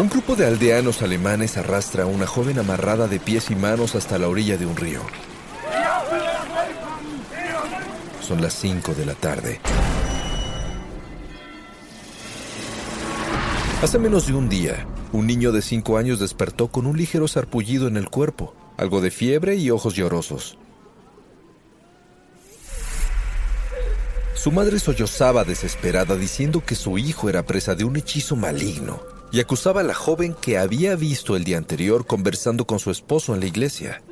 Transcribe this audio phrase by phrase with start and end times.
[0.00, 4.18] Un grupo de aldeanos alemanes arrastra a una joven amarrada de pies y manos hasta
[4.18, 5.02] la orilla de un río.
[8.22, 9.60] Son las 5 de la tarde.
[13.82, 17.86] Hace menos de un día, un niño de 5 años despertó con un ligero sarpullido
[17.86, 20.56] en el cuerpo, algo de fiebre y ojos llorosos.
[24.32, 29.40] Su madre sollozaba desesperada diciendo que su hijo era presa de un hechizo maligno y
[29.40, 33.40] acusaba a la joven que había visto el día anterior conversando con su esposo en
[33.40, 34.02] la iglesia.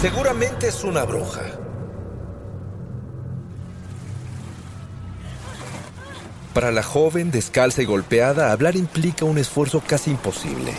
[0.00, 1.42] Seguramente es una bruja.
[6.52, 10.72] Para la joven, descalza y golpeada, hablar implica un esfuerzo casi imposible.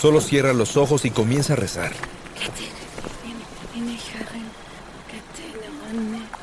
[0.00, 1.92] Solo cierra los ojos y comienza a rezar.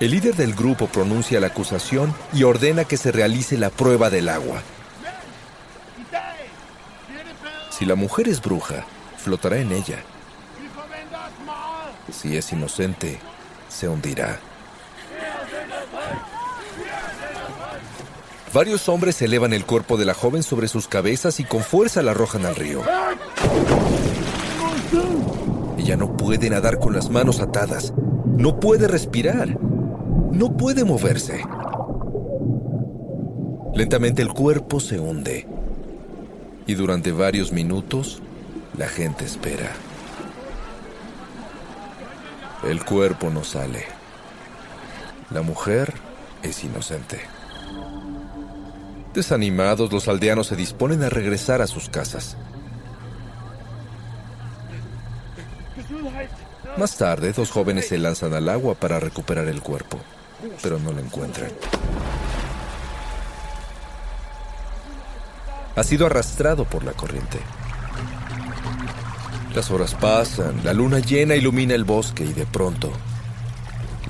[0.02, 4.30] El líder del grupo pronuncia la acusación y ordena que se realice la prueba del
[4.30, 4.64] agua.
[7.70, 8.84] Si la mujer es bruja,
[9.18, 10.00] flotará en ella.
[12.12, 13.20] Si es inocente,
[13.70, 14.40] se hundirá.
[18.56, 22.10] Varios hombres elevan el cuerpo de la joven sobre sus cabezas y con fuerza la
[22.10, 22.82] arrojan al río.
[25.78, 27.94] Ella no puede nadar con las manos atadas.
[28.26, 29.60] No puede respirar.
[30.42, 31.46] No puede moverse.
[33.76, 35.46] Lentamente el cuerpo se hunde.
[36.66, 38.24] Y durante varios minutos,
[38.76, 39.72] la gente espera.
[42.64, 43.86] El cuerpo no sale.
[45.30, 45.94] La mujer
[46.42, 47.20] es inocente.
[49.14, 52.36] Desanimados, los aldeanos se disponen a regresar a sus casas.
[56.78, 60.00] Más tarde, dos jóvenes se lanzan al agua para recuperar el cuerpo
[60.62, 61.52] pero no lo encuentran.
[65.76, 67.40] Ha sido arrastrado por la corriente.
[69.56, 72.92] Las horas pasan, la luna llena ilumina el bosque y de pronto,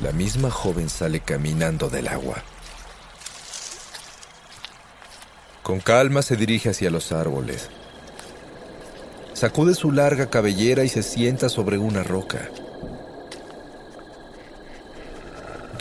[0.02, 2.44] la misma joven sale caminando del agua.
[5.64, 7.70] Con calma se dirige hacia los árboles.
[9.34, 12.50] Sacude su larga cabellera y se sienta sobre una roca.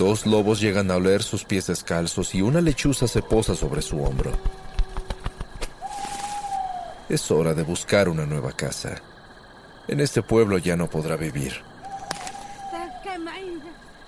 [0.01, 4.03] Dos lobos llegan a oler sus pies descalzos y una lechuza se posa sobre su
[4.03, 4.33] hombro.
[7.11, 9.03] Es hora de buscar una nueva casa.
[9.89, 11.53] En este pueblo ya no podrá vivir.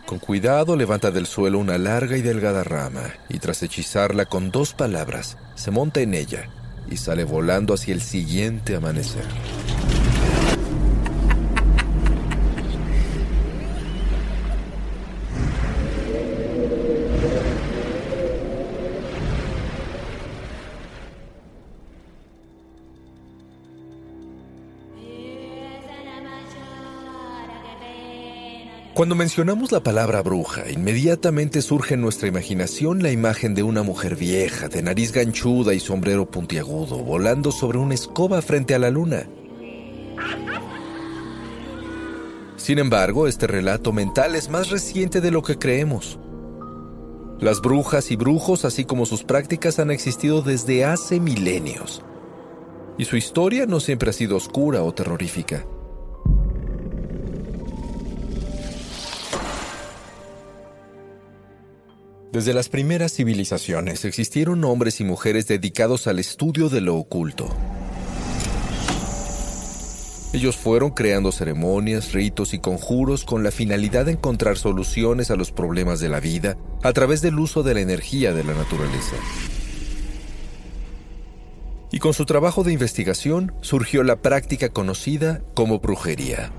[0.07, 4.73] Con cuidado levanta del suelo una larga y delgada rama y tras hechizarla con dos
[4.73, 6.49] palabras, se monta en ella
[6.91, 9.27] y sale volando hacia el siguiente amanecer.
[29.03, 34.15] Cuando mencionamos la palabra bruja, inmediatamente surge en nuestra imaginación la imagen de una mujer
[34.15, 39.29] vieja, de nariz ganchuda y sombrero puntiagudo, volando sobre una escoba frente a la luna.
[42.55, 46.21] Sin embargo, este relato mental es más reciente de lo que creemos.
[47.41, 52.05] Las brujas y brujos, así como sus prácticas, han existido desde hace milenios.
[52.99, 55.67] Y su historia no siempre ha sido oscura o terrorífica.
[62.33, 67.55] Desde las primeras civilizaciones existieron hombres y mujeres dedicados al estudio de lo oculto.
[70.33, 75.53] Ellos fueron creando ceremonias, ritos y conjuros con la finalidad de encontrar soluciones a los
[75.53, 79.17] problemas de la vida a través del uso de la energía de la naturaleza.
[81.91, 86.51] Y con su trabajo de investigación surgió la práctica conocida como brujería.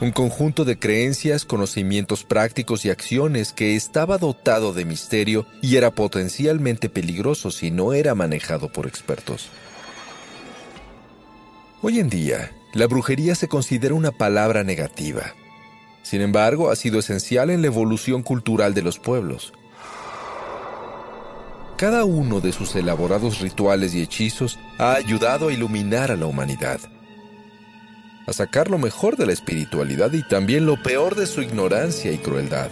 [0.00, 5.90] Un conjunto de creencias, conocimientos prácticos y acciones que estaba dotado de misterio y era
[5.90, 9.48] potencialmente peligroso si no era manejado por expertos.
[11.82, 15.34] Hoy en día, la brujería se considera una palabra negativa.
[16.04, 19.52] Sin embargo, ha sido esencial en la evolución cultural de los pueblos.
[21.76, 26.80] Cada uno de sus elaborados rituales y hechizos ha ayudado a iluminar a la humanidad,
[28.28, 32.18] a sacar lo mejor de la espiritualidad y también lo peor de su ignorancia y
[32.18, 32.68] crueldad.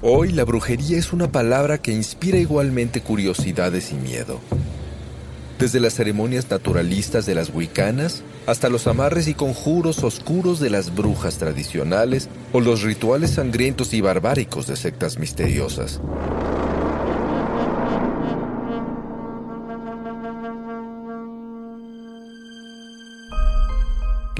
[0.00, 4.38] Hoy la brujería es una palabra que inspira igualmente curiosidades y miedo.
[5.58, 10.94] Desde las ceremonias naturalistas de las huicanas hasta los amarres y conjuros oscuros de las
[10.94, 16.00] brujas tradicionales o los rituales sangrientos y barbáricos de sectas misteriosas.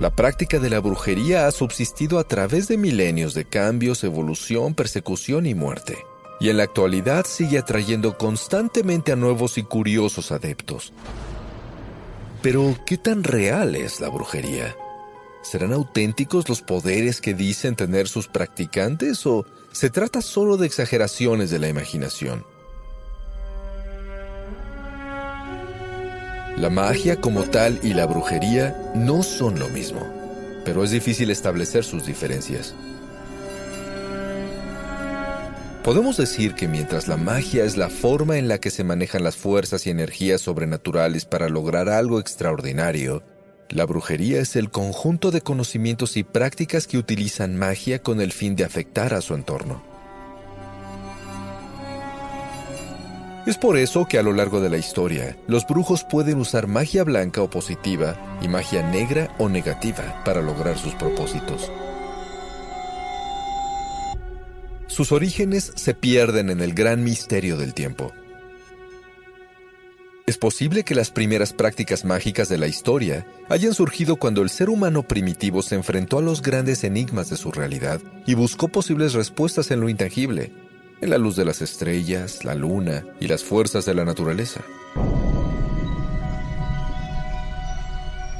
[0.04, 5.46] La práctica de la brujería ha subsistido a través de milenios de cambios, evolución, persecución
[5.46, 5.96] y muerte,
[6.40, 10.92] y en la actualidad sigue atrayendo constantemente a nuevos y curiosos adeptos.
[12.42, 14.76] Pero, ¿qué tan real es la brujería?
[15.40, 21.48] ¿Serán auténticos los poderes que dicen tener sus practicantes o se trata solo de exageraciones
[21.48, 22.44] de la imaginación?
[26.56, 30.06] La magia como tal y la brujería no son lo mismo,
[30.64, 32.76] pero es difícil establecer sus diferencias.
[35.82, 39.34] Podemos decir que mientras la magia es la forma en la que se manejan las
[39.34, 43.24] fuerzas y energías sobrenaturales para lograr algo extraordinario,
[43.68, 48.54] la brujería es el conjunto de conocimientos y prácticas que utilizan magia con el fin
[48.54, 49.93] de afectar a su entorno.
[53.46, 57.04] Es por eso que a lo largo de la historia, los brujos pueden usar magia
[57.04, 61.70] blanca o positiva y magia negra o negativa para lograr sus propósitos.
[64.86, 68.12] Sus orígenes se pierden en el gran misterio del tiempo.
[70.26, 74.70] Es posible que las primeras prácticas mágicas de la historia hayan surgido cuando el ser
[74.70, 79.70] humano primitivo se enfrentó a los grandes enigmas de su realidad y buscó posibles respuestas
[79.70, 80.50] en lo intangible,
[81.06, 84.62] la luz de las estrellas, la luna y las fuerzas de la naturaleza.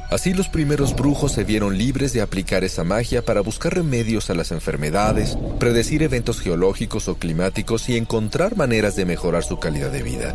[0.09, 4.33] Así los primeros brujos se vieron libres de aplicar esa magia para buscar remedios a
[4.33, 10.03] las enfermedades, predecir eventos geológicos o climáticos y encontrar maneras de mejorar su calidad de
[10.03, 10.33] vida.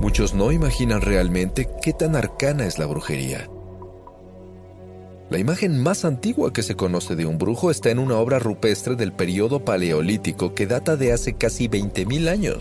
[0.00, 3.50] Muchos no imaginan realmente qué tan arcana es la brujería.
[5.30, 8.96] La imagen más antigua que se conoce de un brujo está en una obra rupestre
[8.96, 12.58] del periodo paleolítico que data de hace casi 20.000 años.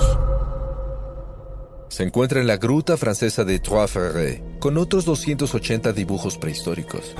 [1.87, 7.15] Se encuentra en la gruta francesa de Trois-Ferrés, con otros 280 dibujos prehistóricos.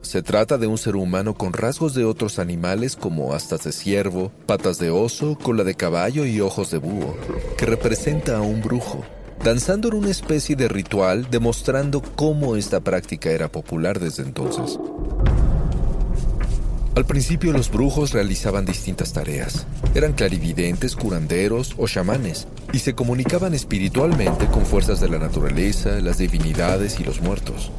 [0.00, 4.32] Se trata de un ser humano con rasgos de otros animales como astas de ciervo,
[4.46, 7.18] patas de oso, cola de caballo y ojos de búho,
[7.58, 9.04] que representa a un brujo
[9.44, 14.78] danzando en una especie de ritual demostrando cómo esta práctica era popular desde entonces.
[16.94, 19.66] Al principio los brujos realizaban distintas tareas.
[19.94, 26.18] Eran clarividentes, curanderos o chamanes, y se comunicaban espiritualmente con fuerzas de la naturaleza, las
[26.18, 27.72] divinidades y los muertos.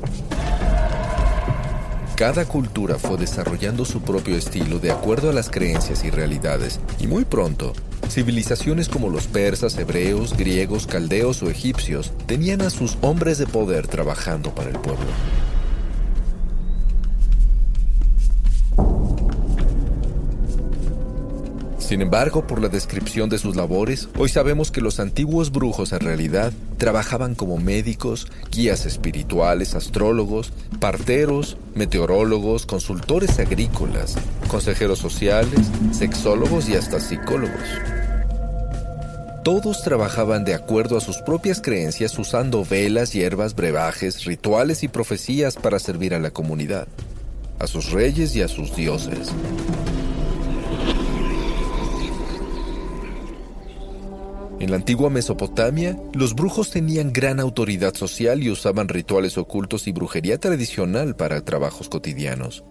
[2.16, 7.08] Cada cultura fue desarrollando su propio estilo de acuerdo a las creencias y realidades, y
[7.08, 7.74] muy pronto
[8.10, 13.88] Civilizaciones como los persas, hebreos, griegos, caldeos o egipcios tenían a sus hombres de poder
[13.88, 15.08] trabajando para el pueblo.
[21.94, 26.00] Sin embargo, por la descripción de sus labores, hoy sabemos que los antiguos brujos en
[26.00, 34.16] realidad trabajaban como médicos, guías espirituales, astrólogos, parteros, meteorólogos, consultores agrícolas,
[34.48, 37.62] consejeros sociales, sexólogos y hasta psicólogos.
[39.44, 45.58] Todos trabajaban de acuerdo a sus propias creencias usando velas, hierbas, brebajes, rituales y profecías
[45.58, 46.88] para servir a la comunidad,
[47.60, 49.32] a sus reyes y a sus dioses.
[54.64, 59.92] En la antigua Mesopotamia, los brujos tenían gran autoridad social y usaban rituales ocultos y
[59.92, 62.64] brujería tradicional para trabajos cotidianos.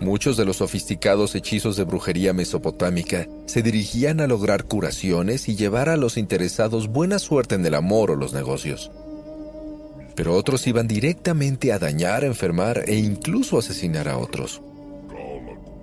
[0.00, 5.88] Muchos de los sofisticados hechizos de brujería mesopotámica se dirigían a lograr curaciones y llevar
[5.88, 8.90] a los interesados buena suerte en el amor o los negocios.
[10.16, 14.62] Pero otros iban directamente a dañar, enfermar e incluso asesinar a otros.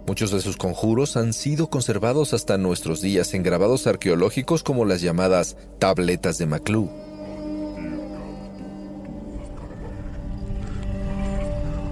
[0.08, 5.02] Muchos de sus conjuros han sido conservados hasta nuestros días en grabados arqueológicos como las
[5.02, 6.90] llamadas tabletas de Maclú.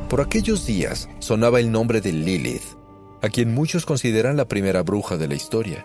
[0.10, 2.62] Por aquellos días sonaba el nombre de Lilith,
[3.24, 5.84] a quien muchos consideran la primera bruja de la historia.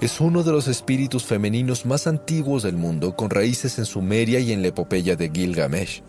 [0.00, 4.50] Es uno de los espíritus femeninos más antiguos del mundo, con raíces en Sumeria y
[4.50, 6.02] en la epopeya de Gilgamesh.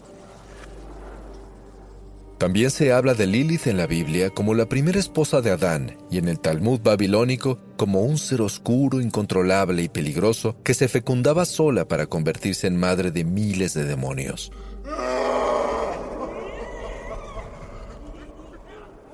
[2.38, 6.20] También se habla de Lilith en la Biblia como la primera esposa de Adán y
[6.20, 11.88] en el Talmud babilónico como un ser oscuro, incontrolable y peligroso que se fecundaba sola
[11.88, 14.52] para convertirse en madre de miles de demonios.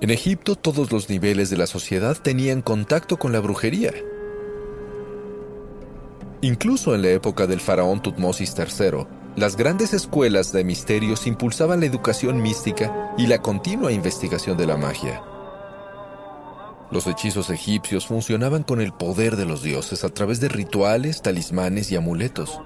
[0.01, 3.93] En Egipto todos los niveles de la sociedad tenían contacto con la brujería.
[6.41, 11.87] Incluso en la época del faraón Tutmosis III, las grandes escuelas de misterios impulsaban la
[11.87, 15.23] educación mística y la continua investigación de la magia.
[16.91, 21.91] Los hechizos egipcios funcionaban con el poder de los dioses a través de rituales, talismanes
[21.91, 22.61] y amuletos.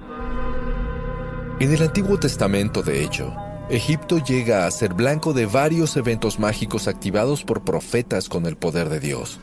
[1.58, 3.34] En el Antiguo Testamento, de hecho,
[3.70, 8.90] Egipto llega a ser blanco de varios eventos mágicos activados por profetas con el poder
[8.90, 9.40] de Dios.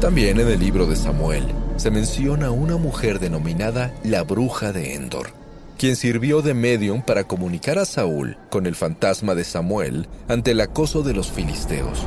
[0.00, 5.28] También en el libro de Samuel se menciona una mujer denominada la bruja de Endor,
[5.78, 10.60] quien sirvió de medium para comunicar a Saúl con el fantasma de Samuel ante el
[10.60, 12.04] acoso de los filisteos.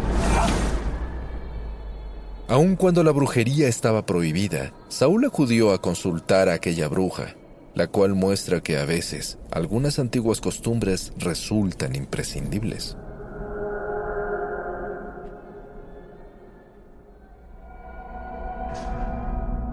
[2.49, 7.35] Aun cuando la brujería estaba prohibida, Saúl acudió a consultar a aquella bruja,
[7.73, 12.97] la cual muestra que a veces algunas antiguas costumbres resultan imprescindibles.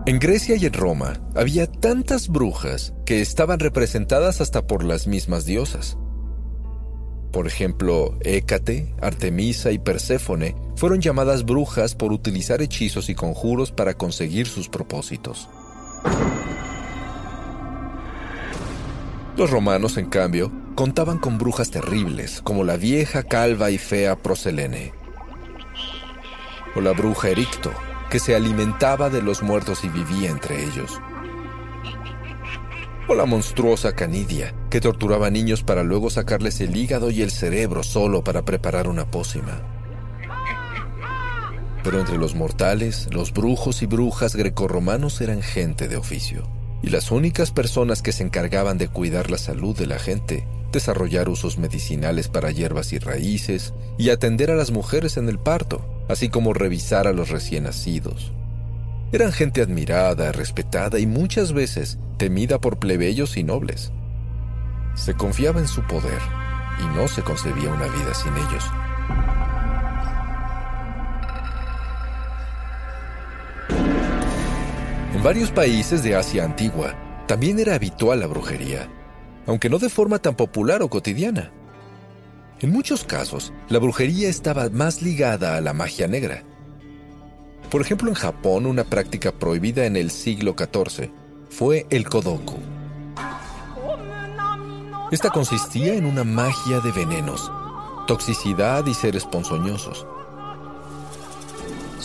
[0.09, 5.45] En Grecia y en Roma había tantas brujas que estaban representadas hasta por las mismas
[5.45, 5.99] diosas.
[7.31, 13.93] Por ejemplo, Hécate, Artemisa y Perséfone fueron llamadas brujas por utilizar hechizos y conjuros para
[13.93, 15.51] conseguir sus propósitos.
[19.37, 24.95] Los romanos, en cambio, contaban con brujas terribles, como la vieja, calva y fea Proselene,
[26.75, 27.73] o la bruja Ericto,
[28.11, 31.01] que se alimentaba de los muertos y vivía entre ellos,
[33.09, 37.83] o la monstruosa Canidia, que torturaba niños para luego sacarles el hígado y el cerebro
[37.83, 39.63] solo para preparar una pócima.
[41.83, 46.49] Pero entre los mortales, los brujos y brujas grecorromanos eran gente de oficio
[46.83, 51.29] y las únicas personas que se encargaban de cuidar la salud de la gente, desarrollar
[51.29, 56.29] usos medicinales para hierbas y raíces y atender a las mujeres en el parto, así
[56.29, 58.33] como revisar a los recién nacidos.
[59.11, 63.93] Eran gente admirada, respetada y muchas veces temida por plebeyos y nobles.
[64.95, 66.21] Se confiaba en su poder
[66.81, 68.65] y no se concebía una vida sin ellos.
[75.15, 76.95] En varios países de Asia antigua
[77.27, 78.89] también era habitual la brujería,
[79.49, 81.51] aunque no de forma tan popular o cotidiana.
[82.61, 86.45] En muchos casos, la brujería estaba más ligada a la magia negra.
[87.71, 91.11] Por ejemplo, en Japón, una práctica prohibida en el siglo XIV
[91.49, 92.59] fue el kodoku.
[95.11, 97.51] Esta consistía en una magia de venenos,
[98.07, 100.07] toxicidad y seres ponzoñosos.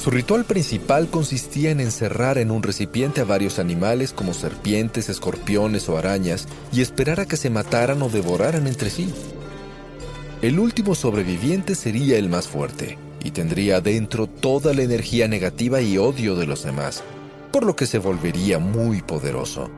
[0.03, 5.87] Su ritual principal consistía en encerrar en un recipiente a varios animales como serpientes, escorpiones
[5.87, 9.13] o arañas y esperar a que se mataran o devoraran entre sí.
[10.41, 15.97] El último sobreviviente sería el más fuerte y tendría dentro toda la energía negativa y
[15.97, 17.01] odio de los demás,
[17.53, 19.71] por lo que se volvería muy poderoso.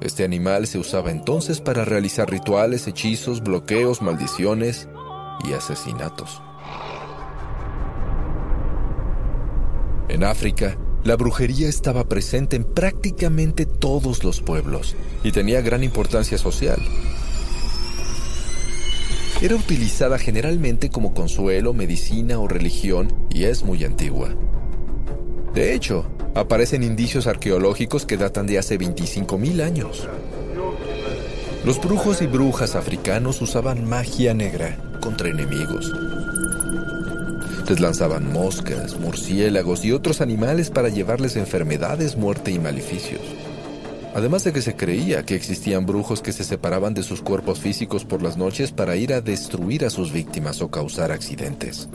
[0.00, 4.88] Este animal se usaba entonces para realizar rituales, hechizos, bloqueos, maldiciones
[5.48, 6.42] y asesinatos.
[10.08, 14.94] En África, la brujería estaba presente en prácticamente todos los pueblos
[15.24, 16.78] y tenía gran importancia social.
[19.42, 24.30] Era utilizada generalmente como consuelo, medicina o religión y es muy antigua.
[25.54, 30.08] De hecho, aparecen indicios arqueológicos que datan de hace 25.000 años.
[31.64, 35.92] Los brujos y brujas africanos usaban magia negra contra enemigos
[37.68, 43.22] les lanzaban moscas, murciélagos y otros animales para llevarles enfermedades, muerte y maleficios.
[44.14, 48.04] Además de que se creía que existían brujos que se separaban de sus cuerpos físicos
[48.04, 51.88] por las noches para ir a destruir a sus víctimas o causar accidentes.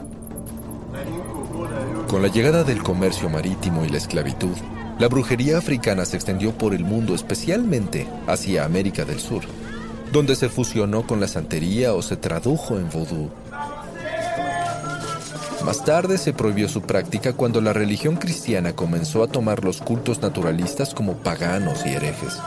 [2.08, 4.56] Con la llegada del comercio marítimo y la esclavitud,
[5.00, 9.42] la brujería africana se extendió por el mundo, especialmente hacia América del Sur,
[10.12, 13.32] donde se fusionó con la santería o se tradujo en vudú.
[15.66, 20.22] Más tarde se prohibió su práctica cuando la religión cristiana comenzó a tomar los cultos
[20.22, 22.38] naturalistas como paganos y herejes.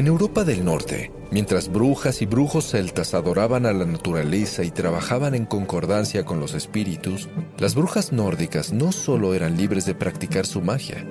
[0.00, 5.34] En Europa del Norte, mientras brujas y brujos celtas adoraban a la naturaleza y trabajaban
[5.34, 10.62] en concordancia con los espíritus, las brujas nórdicas no solo eran libres de practicar su
[10.62, 11.06] magia,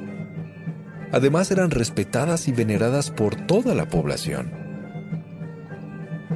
[1.12, 4.52] además eran respetadas y veneradas por toda la población.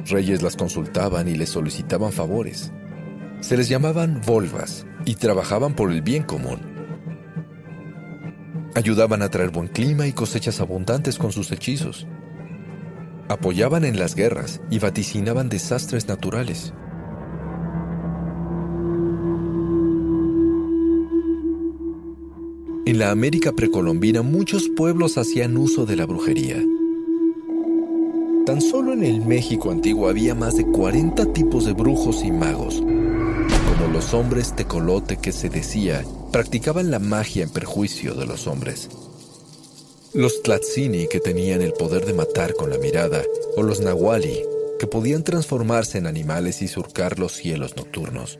[0.06, 2.72] Reyes las consultaban y les solicitaban favores.
[3.40, 6.60] Se les llamaban volvas y trabajaban por el bien común.
[8.74, 12.06] Ayudaban a traer buen clima y cosechas abundantes con sus hechizos
[13.28, 16.72] apoyaban en las guerras y vaticinaban desastres naturales.
[22.86, 26.62] En la América precolombina muchos pueblos hacían uso de la brujería.
[28.46, 32.80] Tan solo en el México antiguo había más de 40 tipos de brujos y magos,
[32.80, 38.88] como los hombres tecolote que se decía practicaban la magia en perjuicio de los hombres
[40.14, 43.20] los Tlatzini que tenían el poder de matar con la mirada,
[43.56, 44.44] o los Nahuali
[44.78, 48.38] que podían transformarse en animales y surcar los cielos nocturnos.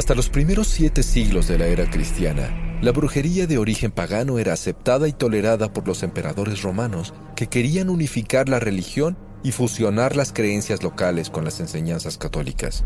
[0.00, 4.54] Hasta los primeros siete siglos de la era cristiana, la brujería de origen pagano era
[4.54, 10.32] aceptada y tolerada por los emperadores romanos que querían unificar la religión y fusionar las
[10.32, 12.82] creencias locales con las enseñanzas católicas.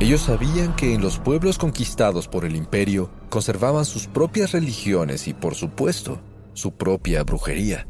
[0.00, 5.34] Ellos sabían que en los pueblos conquistados por el imperio conservaban sus propias religiones y,
[5.34, 6.18] por supuesto,
[6.54, 7.86] su propia brujería.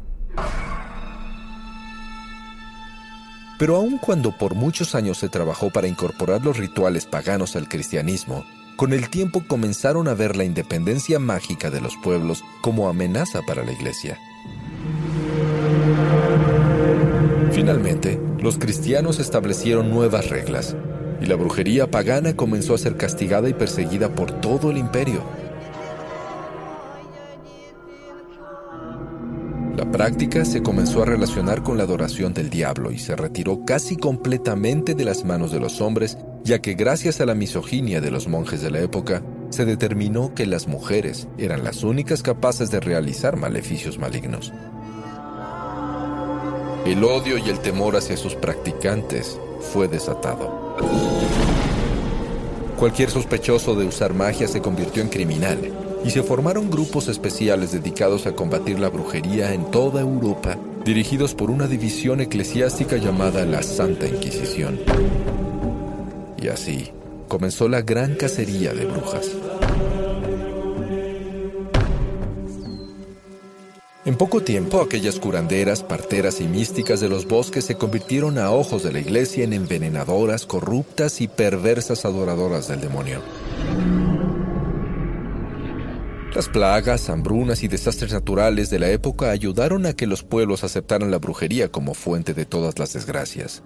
[3.59, 8.45] Pero aun cuando por muchos años se trabajó para incorporar los rituales paganos al cristianismo,
[8.77, 13.65] con el tiempo comenzaron a ver la independencia mágica de los pueblos como amenaza para
[13.65, 14.17] la iglesia.
[17.51, 20.77] Finalmente, los cristianos establecieron nuevas reglas,
[21.19, 25.21] y la brujería pagana comenzó a ser castigada y perseguida por todo el imperio.
[29.79, 33.95] La práctica se comenzó a relacionar con la adoración del diablo y se retiró casi
[33.95, 38.27] completamente de las manos de los hombres, ya que gracias a la misoginia de los
[38.27, 43.37] monjes de la época, se determinó que las mujeres eran las únicas capaces de realizar
[43.37, 44.51] maleficios malignos.
[46.85, 50.75] El odio y el temor hacia sus practicantes fue desatado.
[52.77, 58.25] Cualquier sospechoso de usar magia se convirtió en criminal y se formaron grupos especiales dedicados
[58.25, 64.07] a combatir la brujería en toda Europa, dirigidos por una división eclesiástica llamada la Santa
[64.07, 64.79] Inquisición.
[66.37, 66.91] Y así
[67.27, 69.29] comenzó la gran cacería de brujas.
[74.05, 78.81] En poco tiempo, aquellas curanderas, parteras y místicas de los bosques se convirtieron a ojos
[78.81, 83.21] de la iglesia en envenenadoras, corruptas y perversas adoradoras del demonio.
[86.39, 91.11] Las plagas, hambrunas y desastres naturales de la época ayudaron a que los pueblos aceptaran
[91.11, 93.61] la brujería como fuente de todas las desgracias.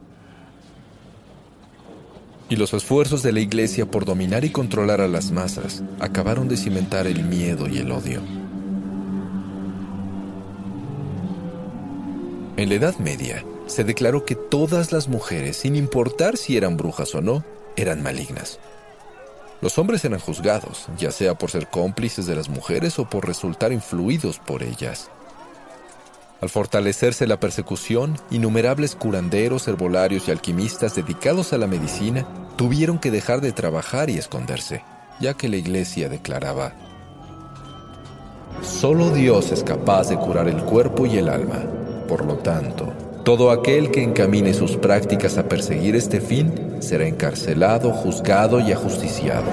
[2.50, 6.58] Y los esfuerzos de la iglesia por dominar y controlar a las masas acabaron de
[6.58, 8.24] cimentar el miedo y el odio.
[12.58, 17.14] En la Edad Media, se declaró que todas las mujeres, sin importar si eran brujas
[17.14, 18.58] o no, eran malignas.
[19.64, 23.72] Los hombres eran juzgados, ya sea por ser cómplices de las mujeres o por resultar
[23.72, 25.10] influidos por ellas.
[26.42, 33.10] Al fortalecerse la persecución, innumerables curanderos, herbolarios y alquimistas dedicados a la medicina tuvieron que
[33.10, 34.84] dejar de trabajar y esconderse,
[35.22, 36.74] ya que la iglesia declaraba,
[38.62, 41.64] Solo Dios es capaz de curar el cuerpo y el alma
[42.08, 47.94] por lo tanto, todo aquel que encamine sus prácticas a perseguir este fin será encarcelado,
[47.94, 49.50] juzgado y ajusticiado.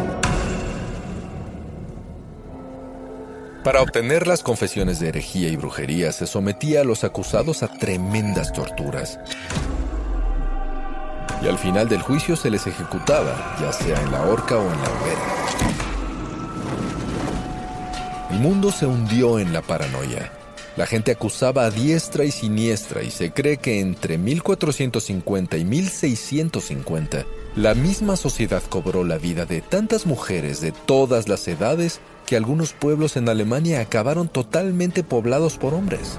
[3.63, 8.53] Para obtener las confesiones de herejía y brujería se sometía a los acusados a tremendas
[8.53, 9.21] torturas.
[11.43, 14.83] Y al final del juicio se les ejecutaba, ya sea en la horca o en
[14.83, 15.21] la hoguera.
[18.33, 20.33] El mundo se hundió en la paranoia
[20.77, 27.27] La gente acusaba a diestra y siniestra y se cree que entre 1450 y 1650
[27.57, 32.73] la misma sociedad cobró la vida de tantas mujeres de todas las edades que algunos
[32.73, 36.17] pueblos en Alemania acabaron totalmente poblados por hombres.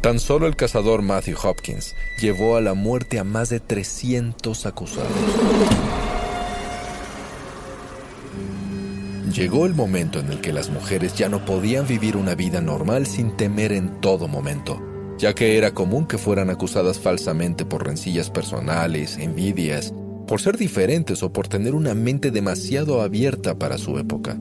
[0.00, 5.10] Tan solo el cazador Matthew Hopkins llevó a la muerte a más de 300 acusados.
[9.34, 13.04] Llegó el momento en el que las mujeres ya no podían vivir una vida normal
[13.04, 14.80] sin temer en todo momento,
[15.18, 19.92] ya que era común que fueran acusadas falsamente por rencillas personales, envidias,
[20.28, 24.36] por ser diferentes o por tener una mente demasiado abierta para su época.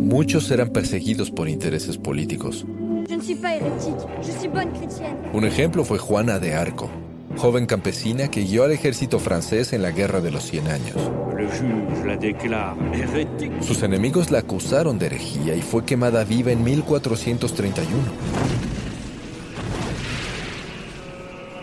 [0.00, 2.66] Muchos eran perseguidos por intereses políticos.
[5.32, 6.90] Un ejemplo fue Juana de Arco,
[7.36, 10.96] joven campesina que guió al ejército francés en la Guerra de los Cien Años.
[13.60, 17.90] Sus enemigos la acusaron de herejía y fue quemada viva en 1431.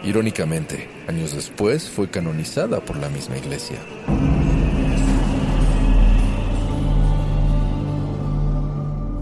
[0.04, 3.78] Irónicamente, años después fue canonizada por la misma iglesia.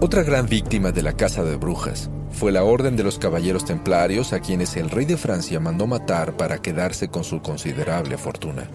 [0.00, 4.32] Otra gran víctima de la caza de brujas fue la Orden de los Caballeros Templarios
[4.32, 8.68] a quienes el rey de Francia mandó matar para quedarse con su considerable fortuna.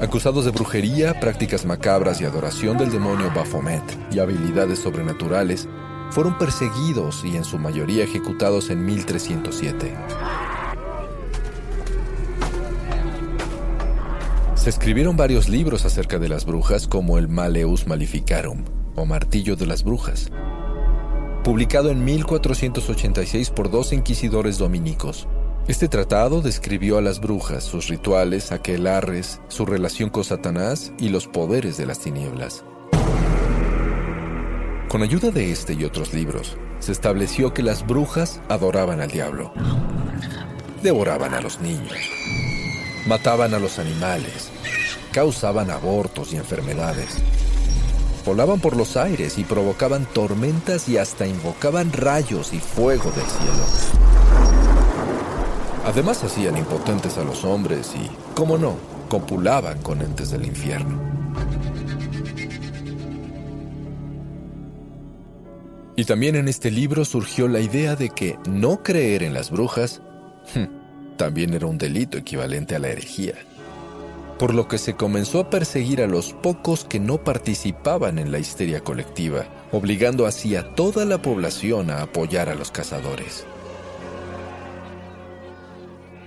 [0.00, 5.68] Acusados de brujería, prácticas macabras y adoración del demonio Baphomet y habilidades sobrenaturales,
[6.10, 9.94] fueron perseguidos y en su mayoría ejecutados en 1307.
[14.56, 19.66] Se escribieron varios libros acerca de las brujas como el Maleus Maleficarum o Martillo de
[19.66, 20.30] las Brujas,
[21.42, 25.26] publicado en 1486 por dos inquisidores dominicos.
[25.66, 31.26] Este tratado describió a las brujas, sus rituales, aquelarres, su relación con Satanás y los
[31.26, 32.64] poderes de las tinieblas.
[34.88, 39.52] Con ayuda de este y otros libros, se estableció que las brujas adoraban al diablo,
[40.82, 41.96] devoraban a los niños,
[43.06, 44.50] mataban a los animales,
[45.12, 47.16] causaban abortos y enfermedades,
[48.24, 54.02] volaban por los aires y provocaban tormentas y hasta invocaban rayos y fuego del cielo.
[55.84, 58.76] Además hacían impotentes a los hombres y, como no,
[59.08, 61.00] copulaban con entes del infierno.
[65.96, 70.00] Y también en este libro surgió la idea de que no creer en las brujas
[71.16, 73.34] también era un delito equivalente a la herejía
[74.42, 78.40] por lo que se comenzó a perseguir a los pocos que no participaban en la
[78.40, 83.46] histeria colectiva, obligando así a toda la población a apoyar a los cazadores.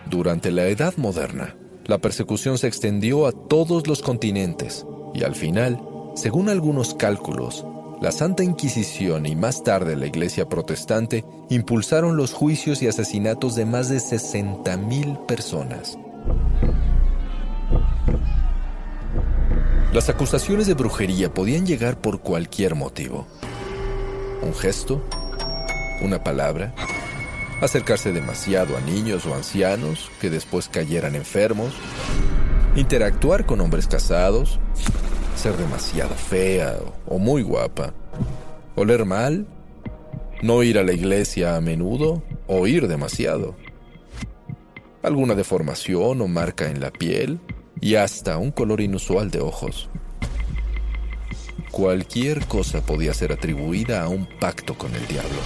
[0.10, 5.82] Durante la Edad Moderna, la persecución se extendió a todos los continentes y al final,
[6.16, 7.66] según algunos cálculos,
[8.00, 13.66] la Santa Inquisición y más tarde la Iglesia Protestante impulsaron los juicios y asesinatos de
[13.66, 15.98] más de 60.000 personas.
[19.96, 23.26] Las acusaciones de brujería podían llegar por cualquier motivo.
[24.42, 25.02] Un gesto,
[26.02, 26.76] una palabra,
[27.62, 31.76] acercarse demasiado a niños o ancianos que después cayeran enfermos,
[32.76, 34.60] interactuar con hombres casados,
[35.38, 36.76] ser demasiado fea
[37.08, 37.94] o muy guapa,
[38.76, 39.48] oler mal,
[40.42, 43.56] no ir a la iglesia a menudo o ir demasiado,
[45.04, 47.40] alguna deformación o marca en la piel,
[47.82, 49.90] y hasta un color inusual de ojos.
[51.72, 55.40] Cualquier cosa podía ser atribuida a un pacto con el diablo.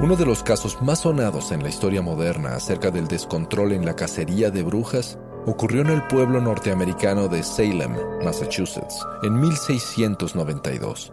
[0.00, 3.94] Uno de los casos más sonados en la historia moderna acerca del descontrol en la
[3.94, 7.94] cacería de brujas ocurrió en el pueblo norteamericano de Salem,
[8.24, 11.12] Massachusetts, en 1692.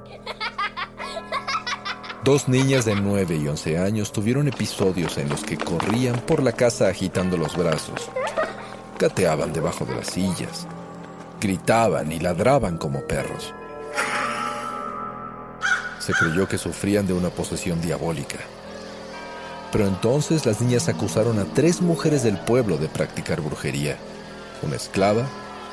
[2.28, 6.52] Dos niñas de 9 y 11 años tuvieron episodios en los que corrían por la
[6.52, 8.10] casa agitando los brazos,
[9.00, 10.68] gateaban debajo de las sillas,
[11.40, 13.54] gritaban y ladraban como perros.
[16.00, 18.40] Se creyó que sufrían de una posesión diabólica.
[19.72, 23.96] Pero entonces las niñas acusaron a tres mujeres del pueblo de practicar brujería,
[24.64, 25.26] una esclava,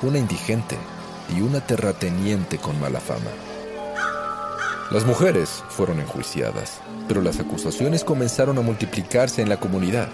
[0.02, 0.76] una indigente
[1.36, 3.53] y una terrateniente con mala fama.
[4.90, 10.08] Las mujeres fueron enjuiciadas, pero las acusaciones comenzaron a multiplicarse en la comunidad.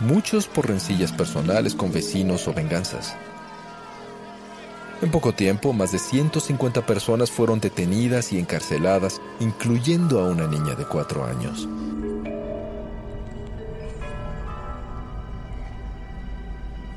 [0.00, 3.14] Muchos por rencillas personales con vecinos o venganzas.
[5.02, 10.74] En poco tiempo, más de 150 personas fueron detenidas y encarceladas, incluyendo a una niña
[10.74, 11.26] de cuatro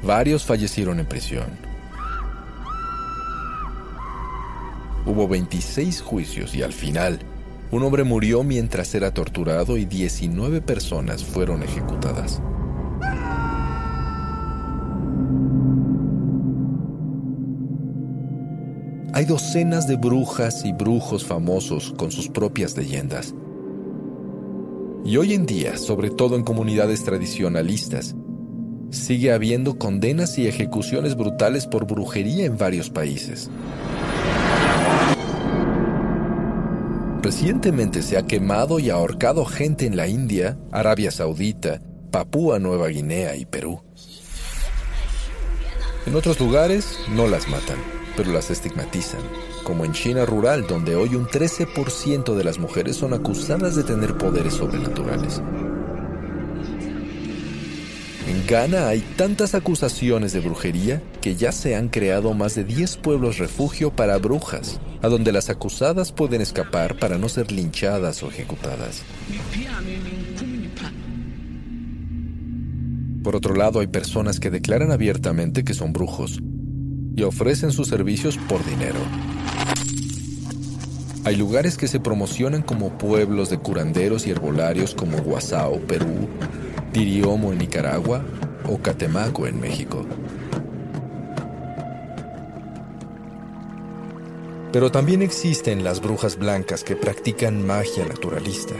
[0.03, 1.76] Varios fallecieron en prisión.
[5.07, 7.19] Hubo 26 juicios y al final,
[7.71, 12.41] un hombre murió mientras era torturado y 19 personas fueron ejecutadas.
[19.13, 23.33] Hay docenas de brujas y brujos famosos con sus propias leyendas.
[25.05, 28.13] Y hoy en día, sobre todo en comunidades tradicionalistas,
[28.89, 33.49] sigue habiendo condenas y ejecuciones brutales por brujería en varios países.
[37.27, 43.35] Recientemente se ha quemado y ahorcado gente en la India, Arabia Saudita, Papúa Nueva Guinea
[43.35, 43.81] y Perú.
[46.05, 47.75] En otros lugares no las matan
[48.17, 49.21] pero las estigmatizan,
[49.63, 54.17] como en China rural, donde hoy un 13% de las mujeres son acusadas de tener
[54.17, 55.39] poderes sobrenaturales.
[58.47, 63.39] Ghana hay tantas acusaciones de brujería que ya se han creado más de 10 pueblos
[63.39, 69.03] refugio para brujas, a donde las acusadas pueden escapar para no ser linchadas o ejecutadas.
[73.21, 76.39] Por otro lado, hay personas que declaran abiertamente que son brujos,
[77.17, 78.99] y ofrecen sus servicios por dinero.
[81.25, 86.29] Hay lugares que se promocionan como pueblos de curanderos y herbolarios como Guasao, Perú,
[86.93, 88.23] Diriomo en Nicaragua
[88.67, 90.05] o Catemaco en México.
[94.71, 98.75] Pero también existen las brujas blancas que practican magia naturalista.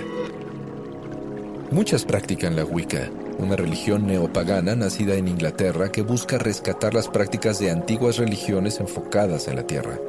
[1.72, 7.60] Muchas practican la Wicca, una religión neopagana nacida en Inglaterra que busca rescatar las prácticas
[7.60, 10.00] de antiguas religiones enfocadas en la tierra.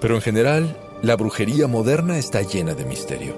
[0.00, 3.36] Pero en general, la brujería moderna está llena de misterio.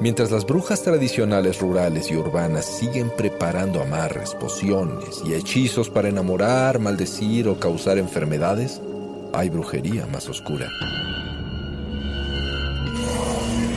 [0.00, 6.78] Mientras las brujas tradicionales rurales y urbanas siguen preparando amarres, pociones y hechizos para enamorar,
[6.78, 8.80] maldecir o causar enfermedades,
[9.34, 10.66] hay brujería más oscura.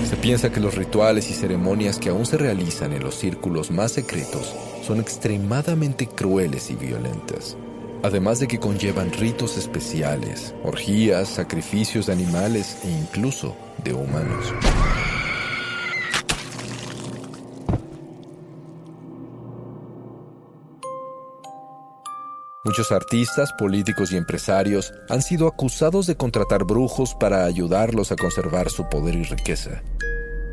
[0.10, 3.91] Se piensa que los rituales y ceremonias que aún se realizan en los círculos más
[3.91, 7.58] secretos son extremadamente crueles y violentas,
[8.03, 14.53] además de que conllevan ritos especiales, orgías, sacrificios de animales e incluso de humanos.
[22.63, 28.69] Muchos artistas, políticos y empresarios han sido acusados de contratar brujos para ayudarlos a conservar
[28.69, 29.81] su poder y riqueza.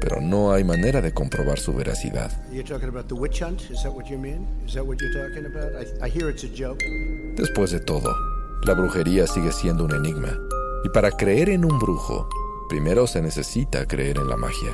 [0.01, 2.31] Pero no hay manera de comprobar su veracidad.
[7.37, 8.15] Después de todo,
[8.65, 10.39] la brujería sigue siendo un enigma.
[10.85, 12.29] Y para creer en un brujo,
[12.69, 14.71] primero se necesita creer en la magia.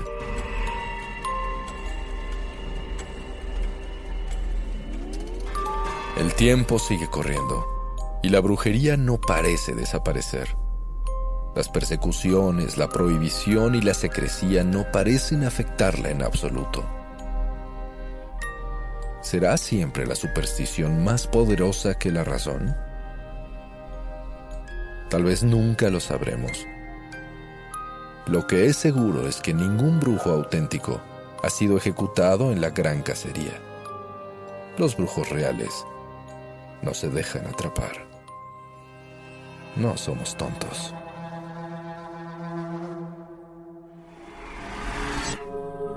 [6.16, 7.66] El tiempo sigue corriendo
[8.22, 10.63] y la brujería no parece desaparecer.
[11.54, 16.84] Las persecuciones, la prohibición y la secrecía no parecen afectarla en absoluto.
[19.22, 22.76] ¿Será siempre la superstición más poderosa que la razón?
[25.08, 26.66] Tal vez nunca lo sabremos.
[28.26, 31.00] Lo que es seguro es que ningún brujo auténtico
[31.42, 33.52] ha sido ejecutado en la gran cacería.
[34.76, 35.86] Los brujos reales
[36.82, 38.06] no se dejan atrapar.
[39.76, 40.92] No somos tontos.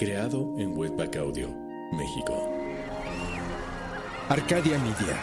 [0.00, 1.50] creado en Webback Audio,
[1.92, 2.48] México.
[4.30, 5.22] Arcadia Media.